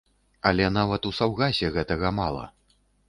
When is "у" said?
1.09-1.11